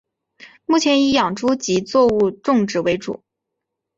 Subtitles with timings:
[0.65, 3.21] 目前以养猪及作物种植为主。